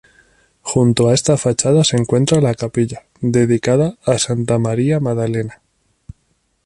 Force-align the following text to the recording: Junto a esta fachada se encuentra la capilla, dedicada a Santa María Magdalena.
Junto 0.63 1.09
a 1.09 1.13
esta 1.13 1.37
fachada 1.37 1.83
se 1.83 1.95
encuentra 1.95 2.41
la 2.41 2.55
capilla, 2.55 3.03
dedicada 3.19 3.99
a 4.03 4.17
Santa 4.17 4.57
María 4.57 4.99
Magdalena. 4.99 5.61